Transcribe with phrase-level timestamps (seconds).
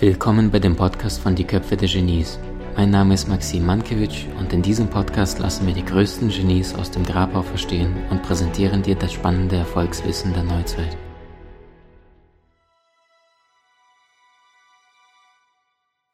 [0.00, 2.38] Willkommen bei dem Podcast von Die Köpfe der Genies.
[2.74, 6.90] Mein Name ist Maxim Mankewitsch und in diesem Podcast lassen wir die größten Genies aus
[6.90, 10.96] dem Grabau verstehen und präsentieren dir das spannende Erfolgswissen der Neuzeit.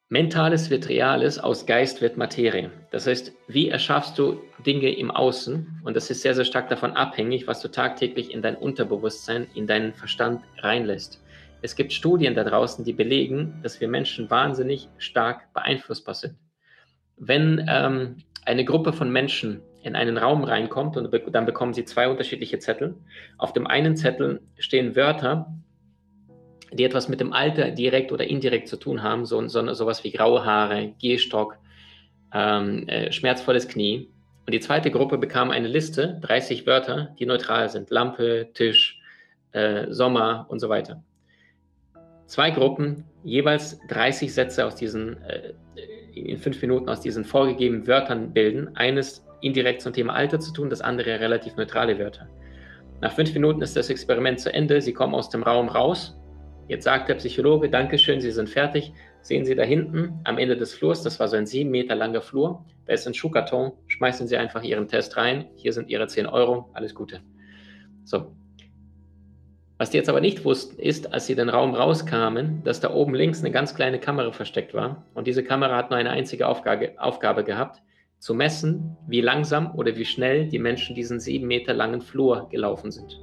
[0.09, 2.73] Mentales wird Reales, aus Geist wird Materie.
[2.91, 5.83] Das heißt, wie erschaffst du Dinge im Außen?
[5.85, 9.69] Und das ist sehr, sehr stark davon abhängig, was du tagtäglich in dein Unterbewusstsein, in
[9.69, 11.21] deinen Verstand reinlässt.
[11.63, 16.37] Es gibt Studien da draußen, die belegen, dass wir Menschen wahnsinnig stark beeinflussbar sind.
[17.17, 22.09] Wenn ähm, eine Gruppe von Menschen in einen Raum reinkommt und dann bekommen sie zwei
[22.09, 22.97] unterschiedliche Zettel.
[23.39, 25.55] Auf dem einen Zettel stehen Wörter,
[26.73, 30.11] die etwas mit dem Alter direkt oder indirekt zu tun haben, so, so sowas wie
[30.11, 31.57] graue Haare, Gehstock,
[32.35, 34.11] ähm, äh, schmerzvolles Knie.
[34.45, 37.91] Und die zweite Gruppe bekam eine Liste, 30 Wörter, die neutral sind.
[37.91, 39.01] Lampe, Tisch,
[39.53, 41.03] äh, Sommer und so weiter
[42.27, 45.53] zwei Gruppen, jeweils 30 Sätze aus diesen, äh,
[46.15, 48.75] in fünf Minuten aus diesen vorgegebenen Wörtern bilden.
[48.77, 52.29] Eines indirekt zum Thema Alter zu tun, das andere relativ neutrale Wörter.
[53.01, 54.81] Nach fünf Minuten ist das Experiment zu Ende.
[54.81, 56.17] Sie kommen aus dem Raum raus.
[56.69, 58.93] Jetzt sagt der Psychologe, Dankeschön, Sie sind fertig.
[59.27, 62.21] Sehen Sie da hinten am Ende des Flurs, das war so ein sieben Meter langer
[62.21, 65.47] Flur, da ist ein Schuhkarton, schmeißen Sie einfach Ihren Test rein.
[65.57, 67.21] Hier sind Ihre 10 Euro, alles Gute.
[68.05, 68.37] So,
[69.79, 73.15] was die jetzt aber nicht wussten, ist, als sie den Raum rauskamen, dass da oben
[73.15, 75.05] links eine ganz kleine Kamera versteckt war.
[75.15, 77.83] Und diese Kamera hat nur eine einzige Aufgabe, Aufgabe gehabt,
[78.19, 82.91] zu messen, wie langsam oder wie schnell die Menschen diesen sieben Meter langen Flur gelaufen
[82.91, 83.21] sind.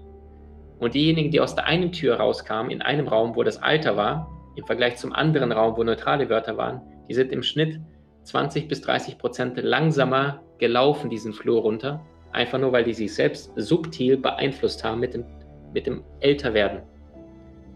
[0.80, 4.30] Und diejenigen, die aus der einen Tür rauskamen, in einem Raum, wo das Alter war,
[4.56, 7.80] im Vergleich zum anderen Raum, wo neutrale Wörter waren, die sind im Schnitt
[8.24, 13.52] 20 bis 30 Prozent langsamer gelaufen, diesen Flur runter, einfach nur, weil die sich selbst
[13.56, 15.26] subtil beeinflusst haben mit dem
[15.74, 16.84] mit dem Älterwerden.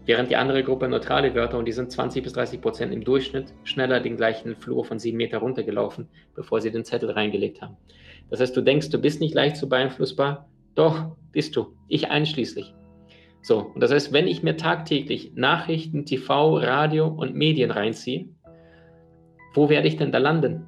[0.06, 3.52] Während die andere Gruppe neutrale Wörter und die sind 20 bis 30 Prozent im Durchschnitt
[3.64, 7.76] schneller den gleichen Flur von sieben Meter runtergelaufen, bevor sie den Zettel reingelegt haben.
[8.30, 10.48] Das heißt, du denkst, du bist nicht leicht zu beeinflussbar.
[10.74, 11.76] Doch, bist du.
[11.88, 12.74] Ich einschließlich.
[13.42, 18.28] So, und das heißt, wenn ich mir tagtäglich Nachrichten, TV, Radio und Medien reinziehe,
[19.54, 20.66] wo werde ich denn da landen?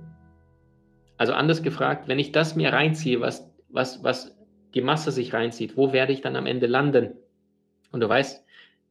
[1.17, 4.37] Also anders gefragt, wenn ich das mir reinziehe, was, was, was
[4.75, 7.15] die Masse sich reinzieht, wo werde ich dann am Ende landen?
[7.93, 8.45] Und du weißt,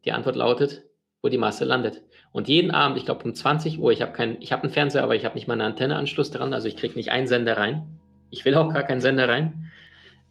[0.06, 0.84] die Antwort lautet,
[1.22, 2.02] wo die Masse landet.
[2.32, 5.04] Und jeden Abend, ich glaube um 20 Uhr, ich habe kein, ich habe einen Fernseher,
[5.04, 7.88] aber ich habe nicht mal einen Antenneanschluss dran, also ich kriege nicht einen Sender rein.
[8.30, 9.72] Ich will auch gar keinen Sender rein.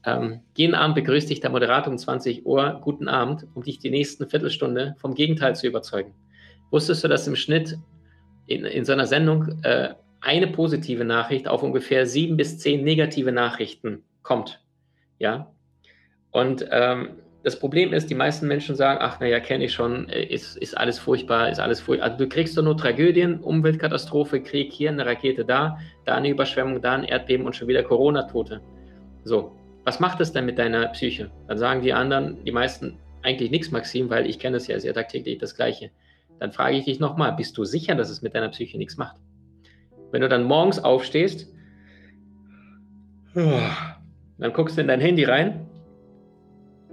[0.05, 3.91] Ähm, jeden Abend begrüßt dich der Moderator um 20 Uhr, guten Abend, um dich die
[3.91, 6.15] nächsten Viertelstunde vom Gegenteil zu überzeugen.
[6.71, 7.77] Wusstest du, dass im Schnitt
[8.47, 13.33] in, in so einer Sendung äh, eine positive Nachricht auf ungefähr sieben bis zehn negative
[13.33, 14.61] Nachrichten kommt?
[15.19, 15.53] Ja.
[16.31, 17.11] Und ähm,
[17.45, 20.77] das Problem ist, die meisten Menschen sagen, ach naja, kenne ich schon, äh, ist, ist
[20.77, 22.11] alles furchtbar, ist alles furchtbar.
[22.11, 26.83] Also du kriegst doch nur Tragödien, Umweltkatastrophe, Krieg, hier eine Rakete da, da eine Überschwemmung,
[26.83, 28.61] da ein Erdbeben und schon wieder Corona-Tote.
[29.25, 31.31] So, was macht das denn mit deiner Psyche?
[31.47, 34.95] Dann sagen die anderen, die meisten, eigentlich nichts, Maxim, weil ich kenne es ja sehr
[34.95, 35.91] tagtäglich das Gleiche.
[36.39, 39.17] Dann frage ich dich nochmal, bist du sicher, dass es mit deiner Psyche nichts macht?
[40.11, 41.49] Wenn du dann morgens aufstehst,
[44.39, 45.67] dann guckst du in dein Handy rein.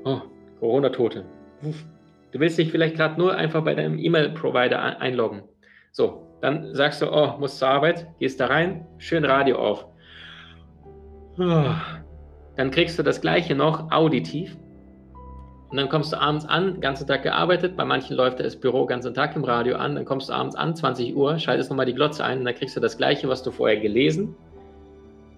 [0.04, 0.22] Oh,
[0.60, 1.26] Corona-Tote.
[2.32, 5.44] Du willst dich vielleicht gerade nur einfach bei deinem E-Mail-Provider einloggen.
[5.92, 9.86] So, dann sagst du, oh, musst zur Arbeit, gehst da rein, schön Radio auf.
[11.40, 11.74] Oh.
[12.58, 14.58] Dann kriegst du das gleiche noch auditiv.
[15.70, 17.76] Und dann kommst du abends an, ganzen Tag gearbeitet.
[17.76, 19.96] Bei manchen läuft das Büro ganzen Tag im Radio an.
[19.96, 22.76] Dann kommst du abends an, 20 Uhr, schaltest nochmal die Glotze ein und dann kriegst
[22.76, 24.36] du das gleiche, was du vorher gelesen,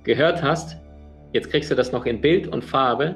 [0.03, 0.77] gehört hast,
[1.37, 3.15] Jetzt kriegst du das noch in Bild und Farbe.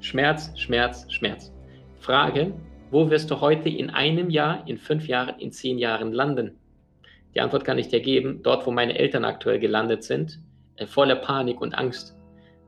[0.00, 1.52] Schmerz, Schmerz, Schmerz.
[2.00, 2.54] Frage,
[2.90, 6.56] wo wirst du heute in einem Jahr, in fünf Jahren, in zehn Jahren landen?
[7.34, 10.40] Die Antwort kann ich dir geben, dort, wo meine Eltern aktuell gelandet sind,
[10.76, 12.16] äh, voller Panik und Angst.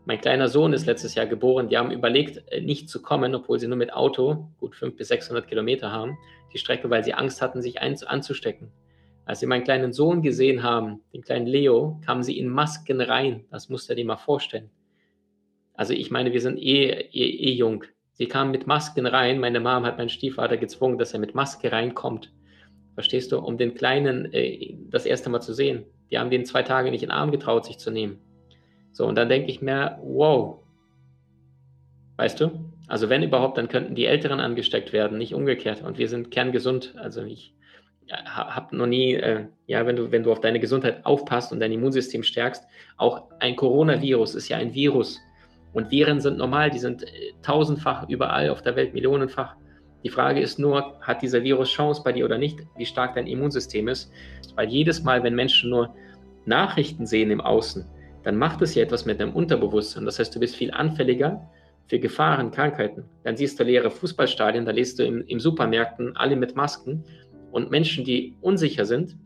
[0.04, 1.70] Mein kleiner Sohn ist letztes Jahr geboren.
[1.70, 5.08] Die haben überlegt, äh, nicht zu kommen, obwohl sie nur mit Auto gut 500 bis
[5.08, 6.18] 600 Kilometer haben.
[6.52, 8.70] Die Strecke, weil sie Angst hatten, sich anzustecken.
[9.30, 13.44] Als sie meinen kleinen Sohn gesehen haben, den kleinen Leo, kamen sie in Masken rein.
[13.52, 14.70] Das musst du dir mal vorstellen.
[15.72, 17.84] Also ich meine, wir sind eh, eh, eh jung.
[18.14, 19.38] Sie kamen mit Masken rein.
[19.38, 22.32] Meine Mom hat meinen Stiefvater gezwungen, dass er mit Maske reinkommt.
[22.94, 23.38] Verstehst du?
[23.38, 25.84] Um den Kleinen äh, das erste Mal zu sehen.
[26.10, 28.18] Die haben den zwei Tage nicht in den Arm getraut, sich zu nehmen.
[28.90, 30.58] So, und dann denke ich mir, wow.
[32.16, 32.64] Weißt du?
[32.88, 35.84] Also wenn überhaupt, dann könnten die Älteren angesteckt werden, nicht umgekehrt.
[35.84, 36.94] Und wir sind kerngesund.
[36.98, 37.54] Also ich,
[38.12, 41.72] habe noch nie, äh, ja, wenn du, wenn du auf deine Gesundheit aufpasst und dein
[41.72, 42.64] Immunsystem stärkst,
[42.96, 45.18] auch ein Coronavirus ist ja ein Virus.
[45.72, 49.54] Und Viren sind normal, die sind äh, tausendfach überall auf der Welt, millionenfach.
[50.02, 53.26] Die Frage ist nur, hat dieser Virus Chance bei dir oder nicht, wie stark dein
[53.26, 54.10] Immunsystem ist?
[54.54, 55.94] Weil jedes Mal, wenn Menschen nur
[56.46, 57.84] Nachrichten sehen im Außen,
[58.22, 60.04] dann macht es ja etwas mit deinem Unterbewusstsein.
[60.04, 61.48] Das heißt, du bist viel anfälliger
[61.86, 63.04] für Gefahren, Krankheiten.
[63.24, 67.04] Dann siehst du leere Fußballstadien, da liest du im, im Supermärkten alle mit Masken
[67.50, 69.16] und Menschen, die unsicher sind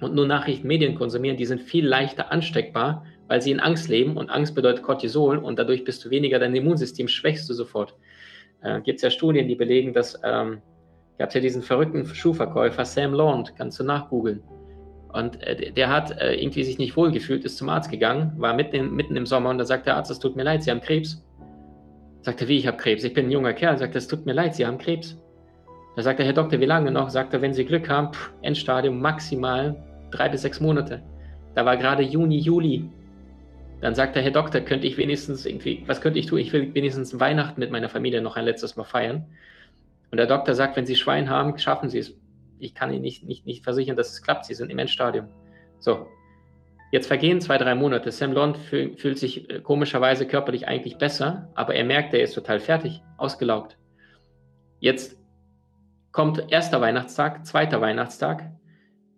[0.00, 4.16] und nur Nachrichten, Medien konsumieren, die sind viel leichter ansteckbar, weil sie in Angst leben
[4.16, 7.94] und Angst bedeutet Cortisol und dadurch bist du weniger, dein Immunsystem schwächst du sofort.
[8.62, 10.60] Äh, Gibt es ja Studien, die belegen, dass, ähm,
[11.18, 14.42] gab es ja diesen verrückten Schuhverkäufer Sam Laund, kannst du nachgoogeln.
[15.12, 18.52] Und äh, der hat äh, irgendwie sich nicht wohl gefühlt, ist zum Arzt gegangen, war
[18.52, 20.70] mitten, in, mitten im Sommer und da sagt der Arzt, es tut mir leid, Sie
[20.70, 21.24] haben Krebs.
[22.22, 23.04] Sagt er, wie, ich habe Krebs?
[23.04, 23.78] Ich bin ein junger Kerl.
[23.78, 25.20] Sagt er, es tut mir leid, Sie haben Krebs.
[25.96, 27.08] Da sagt der Herr Doktor, wie lange noch?
[27.10, 29.76] Sagt er, wenn Sie Glück haben, pff, Endstadium maximal
[30.10, 31.02] drei bis sechs Monate.
[31.54, 32.88] Da war gerade Juni, Juli.
[33.80, 36.38] Dann sagt der Herr Doktor, könnte ich wenigstens irgendwie, was könnte ich tun?
[36.38, 39.26] Ich will wenigstens Weihnachten mit meiner Familie noch ein letztes Mal feiern.
[40.10, 42.14] Und der Doktor sagt, wenn Sie Schwein haben, schaffen Sie es
[42.58, 44.46] ich kann Ihnen nicht, nicht, nicht versichern, dass es klappt.
[44.46, 45.28] Sie sind im Endstadium.
[45.78, 46.06] So,
[46.92, 48.10] jetzt vergehen zwei, drei Monate.
[48.10, 52.34] Sam Lond fühl, fühlt sich äh, komischerweise körperlich eigentlich besser, aber er merkt, er ist
[52.34, 53.76] total fertig, ausgelaugt.
[54.80, 55.18] Jetzt
[56.14, 58.50] kommt erster Weihnachtstag, zweiter Weihnachtstag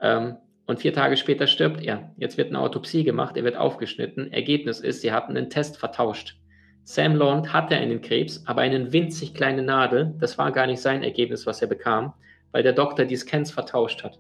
[0.01, 2.11] ähm, und vier Tage später stirbt er.
[2.17, 4.33] Jetzt wird eine Autopsie gemacht, er wird aufgeschnitten.
[4.33, 6.37] Ergebnis ist, sie hatten den Test vertauscht.
[6.83, 10.17] Sam Lond hatte einen Krebs, aber eine winzig kleine Nadel.
[10.19, 12.15] Das war gar nicht sein Ergebnis, was er bekam
[12.57, 14.19] weil der Doktor die Scans vertauscht hat.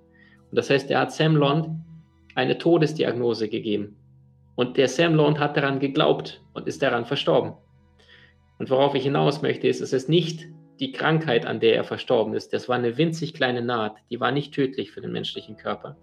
[0.50, 1.70] Und das heißt, er hat Sam Lond
[2.34, 3.96] eine Todesdiagnose gegeben.
[4.56, 7.54] Und der Sam Lond hat daran geglaubt und ist daran verstorben.
[8.58, 10.46] Und worauf ich hinaus möchte, ist, es ist nicht
[10.80, 12.52] die Krankheit, an der er verstorben ist.
[12.52, 15.96] Das war eine winzig kleine Naht, die war nicht tödlich für den menschlichen Körper,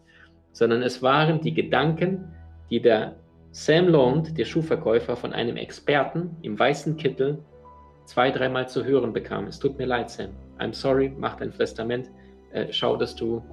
[0.52, 2.32] sondern es waren die Gedanken,
[2.70, 3.16] die der
[3.52, 7.38] Sam Lond, der Schuhverkäufer, von einem Experten im weißen Kittel
[8.06, 9.48] zwei, dreimal zu hören bekam.
[9.48, 10.32] Es tut mir leid, Sam.
[10.60, 12.10] I'm sorry, mach dein Testament
[12.54, 13.44] äh, schau, dass du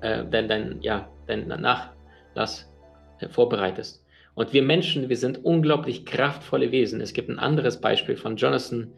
[0.00, 2.72] äh, dein, dein, ja, dein Nachlass
[3.18, 4.04] äh, vorbereitest.
[4.34, 7.00] Und wir Menschen, wir sind unglaublich kraftvolle Wesen.
[7.00, 8.90] Es gibt ein anderes Beispiel von Jonathan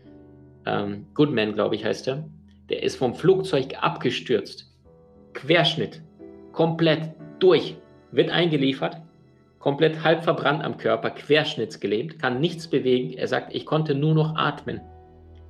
[0.67, 2.29] ähm, Goodman, glaube ich, heißt er.
[2.69, 4.73] Der ist vom Flugzeug abgestürzt.
[5.35, 6.03] Querschnitt.
[6.53, 7.77] Komplett durch.
[8.13, 9.03] Wird eingeliefert.
[9.59, 13.15] Komplett halb verbrannt am Körper, querschnittsgelähmt, kann nichts bewegen.
[13.15, 14.83] Er sagt, ich konnte nur noch atmen.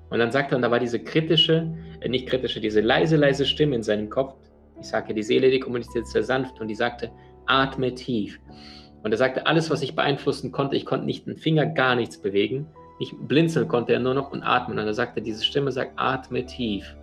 [0.08, 3.44] Und dann sagt er, und da war diese kritische, äh, nicht kritische, diese leise, leise
[3.44, 4.36] Stimme in seinem Kopf.
[4.80, 7.10] Ich sage die Seele, die kommuniziert sehr sanft und die sagte,
[7.46, 8.38] atme tief.
[9.02, 12.16] Und er sagte, alles, was ich beeinflussen konnte, ich konnte nicht einen Finger, gar nichts
[12.18, 12.68] bewegen.
[12.98, 14.78] Nicht blinzeln konnte er nur noch und atmen.
[14.78, 16.96] Und er sagte, diese Stimme sagt, atme tief.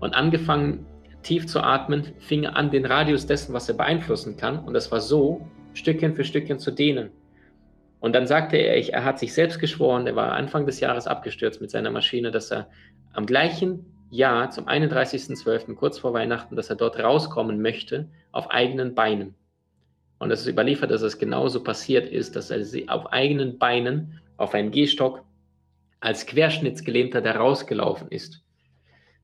[0.00, 0.86] Und angefangen
[1.22, 4.60] tief zu atmen, fing er an, den Radius dessen, was er beeinflussen kann.
[4.60, 7.10] Und das war so, Stückchen für Stückchen zu dehnen.
[8.00, 11.60] Und dann sagte er, er hat sich selbst geschworen, er war Anfang des Jahres abgestürzt
[11.60, 12.68] mit seiner Maschine, dass er
[13.12, 18.94] am gleichen Jahr, zum 31.12., kurz vor Weihnachten, dass er dort rauskommen möchte, auf eigenen
[18.94, 19.34] Beinen.
[20.18, 24.54] Und es ist überliefert, dass es genauso passiert ist, dass er auf eigenen Beinen auf
[24.54, 25.24] einen Gehstock
[26.00, 28.42] als Querschnittsgelähmter da rausgelaufen ist.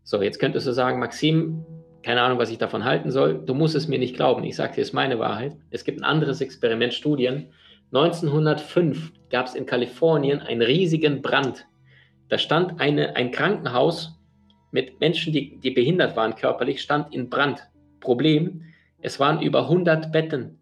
[0.05, 1.65] So, jetzt könntest du sagen, Maxim,
[2.03, 3.39] keine Ahnung, was ich davon halten soll.
[3.45, 4.43] Du musst es mir nicht glauben.
[4.45, 5.57] Ich sage dir, es ist meine Wahrheit.
[5.71, 7.53] Es gibt ein anderes Experiment, Studien,
[7.93, 11.67] 1905 gab es in Kalifornien einen riesigen Brand.
[12.31, 14.19] Da stand eine, ein Krankenhaus
[14.71, 17.69] mit Menschen, die, die behindert waren körperlich, stand in Brand.
[18.01, 18.63] Problem,
[19.03, 20.59] es waren über 100 Betten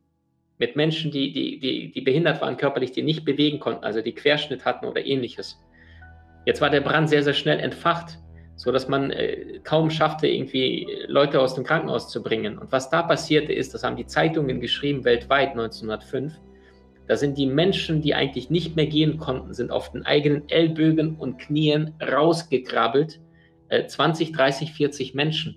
[0.61, 4.15] mit Menschen, die, die, die, die behindert waren körperlich, die nicht bewegen konnten, also die
[4.15, 5.59] Querschnitt hatten oder ähnliches.
[6.45, 8.19] Jetzt war der Brand sehr, sehr schnell entfacht,
[8.57, 12.59] sodass man äh, kaum schaffte, irgendwie Leute aus dem Krankenhaus zu bringen.
[12.59, 16.39] Und was da passierte ist, das haben die Zeitungen geschrieben weltweit 1905,
[17.09, 21.17] da sind die Menschen, die eigentlich nicht mehr gehen konnten, sind auf den eigenen Ellbögen
[21.17, 23.19] und Knien rausgekrabbelt.
[23.69, 25.57] Äh, 20, 30, 40 Menschen,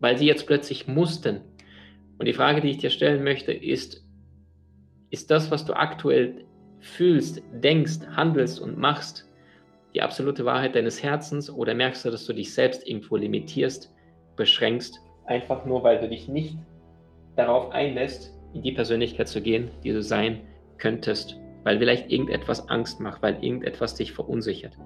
[0.00, 1.42] weil sie jetzt plötzlich mussten.
[2.18, 4.04] Und die Frage, die ich dir stellen möchte, ist,
[5.10, 6.44] ist das, was du aktuell
[6.80, 9.28] fühlst, denkst, handelst und machst,
[9.94, 13.94] die absolute Wahrheit deines Herzens oder merkst du, dass du dich selbst irgendwo limitierst,
[14.36, 16.56] beschränkst, einfach nur, weil du dich nicht
[17.36, 20.40] darauf einlässt, in die Persönlichkeit zu gehen, die du sein
[20.78, 24.76] könntest, weil vielleicht irgendetwas Angst macht, weil irgendetwas dich verunsichert.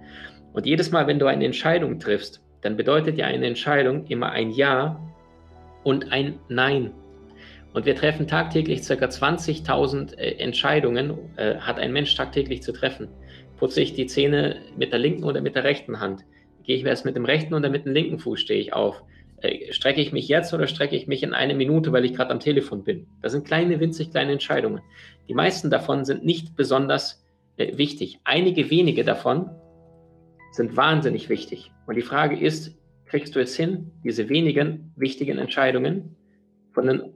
[0.52, 4.50] Und jedes Mal, wenn du eine Entscheidung triffst, dann bedeutet ja eine Entscheidung immer ein
[4.50, 5.00] Ja
[5.84, 6.92] und ein Nein.
[7.76, 8.94] Und wir treffen tagtäglich ca.
[8.94, 13.08] 20.000 äh, Entscheidungen, äh, hat ein Mensch tagtäglich zu treffen.
[13.58, 16.24] Putze ich die Zähne mit der linken oder mit der rechten Hand?
[16.64, 19.02] Gehe ich erst mit dem rechten oder mit dem linken Fuß stehe ich auf?
[19.42, 22.30] Äh, strecke ich mich jetzt oder strecke ich mich in eine Minute, weil ich gerade
[22.30, 23.08] am Telefon bin?
[23.20, 24.80] Das sind kleine, winzig kleine Entscheidungen.
[25.28, 27.26] Die meisten davon sind nicht besonders
[27.58, 28.20] äh, wichtig.
[28.24, 29.50] Einige wenige davon
[30.52, 31.72] sind wahnsinnig wichtig.
[31.86, 36.16] Und die Frage ist, kriegst du es hin, diese wenigen wichtigen Entscheidungen
[36.72, 37.15] von den